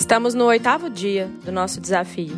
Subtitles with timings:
[0.00, 2.34] Estamos no oitavo dia do nosso desafio.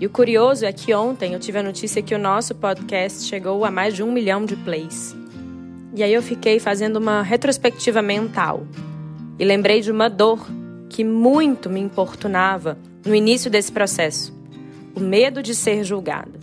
[0.00, 3.62] E o curioso é que ontem eu tive a notícia que o nosso podcast chegou
[3.62, 5.14] a mais de um milhão de plays.
[5.94, 8.66] E aí eu fiquei fazendo uma retrospectiva mental
[9.38, 10.48] e lembrei de uma dor
[10.88, 14.34] que muito me importunava no início desse processo:
[14.94, 16.40] o medo de ser julgada.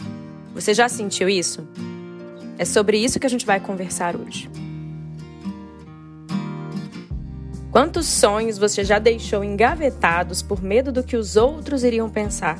[0.54, 1.68] Você já sentiu isso?
[2.60, 4.48] É sobre isso que a gente vai conversar hoje.
[7.72, 12.60] Quantos sonhos você já deixou engavetados por medo do que os outros iriam pensar?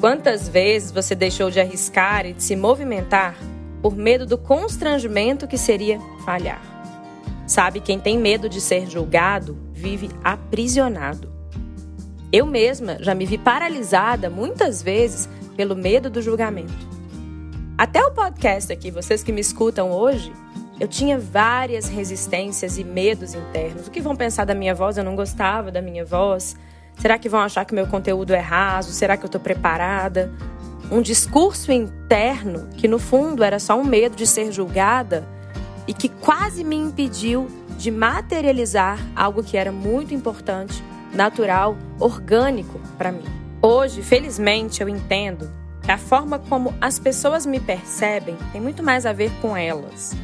[0.00, 3.36] Quantas vezes você deixou de arriscar e de se movimentar
[3.82, 6.62] por medo do constrangimento que seria falhar?
[7.46, 11.30] Sabe, quem tem medo de ser julgado vive aprisionado.
[12.32, 16.72] Eu mesma já me vi paralisada muitas vezes pelo medo do julgamento.
[17.76, 20.32] Até o podcast aqui, vocês que me escutam hoje,
[20.78, 23.86] eu tinha várias resistências e medos internos.
[23.86, 24.98] O que vão pensar da minha voz?
[24.98, 26.54] Eu não gostava da minha voz.
[26.98, 28.92] Será que vão achar que meu conteúdo é raso?
[28.92, 30.32] Será que eu estou preparada?
[30.90, 35.26] Um discurso interno que, no fundo, era só um medo de ser julgada
[35.86, 40.82] e que quase me impediu de materializar algo que era muito importante,
[41.12, 43.24] natural, orgânico para mim.
[43.62, 45.50] Hoje, felizmente, eu entendo
[45.82, 50.14] que a forma como as pessoas me percebem tem muito mais a ver com elas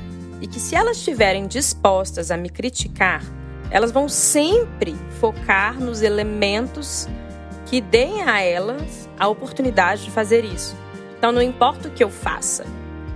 [0.43, 3.23] e que se elas estiverem dispostas a me criticar,
[3.71, 7.09] elas vão sempre focar nos elementos
[7.65, 10.77] que deem a elas a oportunidade de fazer isso.
[11.17, 12.67] Então, não importa o que eu faça,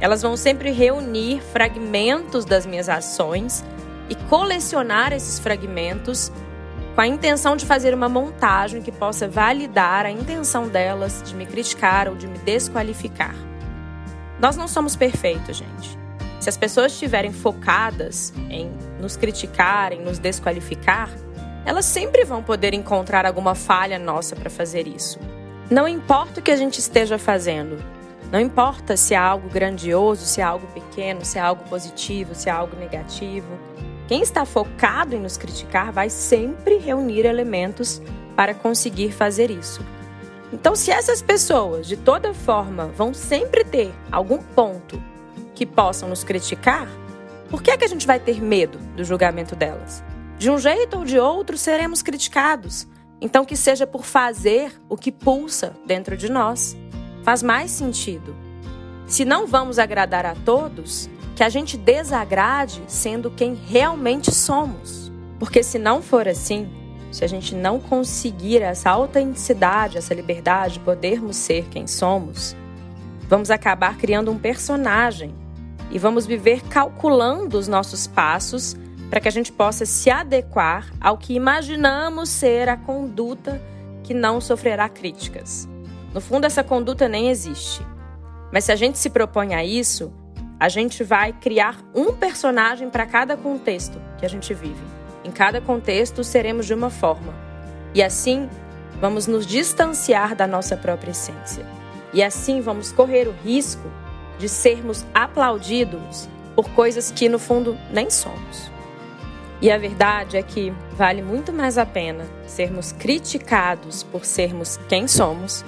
[0.01, 3.65] elas vão sempre reunir fragmentos das minhas ações
[4.09, 6.31] e colecionar esses fragmentos
[6.95, 11.45] com a intenção de fazer uma montagem que possa validar a intenção delas de me
[11.45, 13.35] criticar ou de me desqualificar.
[14.41, 16.06] Nós não somos perfeitos, gente.
[16.41, 18.71] Se as pessoas estiverem focadas em
[19.01, 21.11] nos criticar, em nos desqualificar,
[21.65, 25.19] elas sempre vão poder encontrar alguma falha nossa para fazer isso.
[25.71, 27.77] Não importa o que a gente esteja fazendo,
[28.31, 32.49] não importa se é algo grandioso, se é algo pequeno, se é algo positivo, se
[32.49, 33.47] é algo negativo.
[34.09, 38.03] Quem está focado em nos criticar vai sempre reunir elementos
[38.35, 39.81] para conseguir fazer isso.
[40.53, 45.03] Então, se essas pessoas, de toda forma, vão sempre ter algum ponto
[45.57, 46.87] que possam nos criticar,
[47.51, 50.05] por que, é que a gente vai ter medo do julgamento delas?
[50.39, 52.87] De um jeito ou de outro seremos criticados.
[53.21, 56.77] Então, que seja por fazer o que pulsa dentro de nós.
[57.25, 58.37] Faz mais sentido.
[59.07, 65.11] Se não vamos agradar a todos, que a gente desagrade sendo quem realmente somos.
[65.39, 66.69] Porque se não for assim,
[67.11, 72.55] se a gente não conseguir essa autenticidade, essa liberdade de podermos ser quem somos,
[73.29, 75.35] vamos acabar criando um personagem
[75.91, 78.77] e vamos viver calculando os nossos passos
[79.09, 83.63] para que a gente possa se adequar ao que imaginamos ser a conduta
[84.03, 85.69] que não sofrerá críticas.
[86.13, 87.87] No fundo, essa conduta nem existe.
[88.53, 90.13] Mas se a gente se propõe a isso,
[90.59, 94.83] a gente vai criar um personagem para cada contexto que a gente vive.
[95.25, 97.35] Em cada contexto, seremos de uma forma.
[97.95, 98.49] E assim,
[99.01, 101.67] vamos nos distanciar da nossa própria essência.
[102.13, 103.91] E assim, vamos correr o risco
[104.39, 108.71] de sermos aplaudidos por coisas que no fundo nem somos.
[109.61, 115.09] E a verdade é que vale muito mais a pena sermos criticados por sermos quem
[115.09, 115.65] somos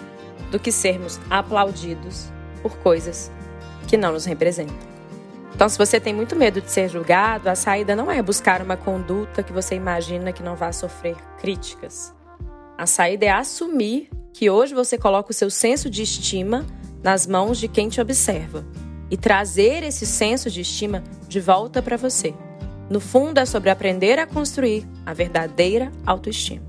[0.51, 2.31] do que sermos aplaudidos
[2.63, 3.31] por coisas
[3.87, 4.77] que não nos representam.
[5.55, 8.77] Então, se você tem muito medo de ser julgado, a saída não é buscar uma
[8.77, 12.15] conduta que você imagina que não vai sofrer críticas.
[12.77, 16.65] A saída é assumir que hoje você coloca o seu senso de estima
[17.03, 18.65] nas mãos de quem te observa
[19.11, 22.35] e trazer esse senso de estima de volta para você.
[22.91, 26.68] No fundo, é sobre aprender a construir a verdadeira autoestima.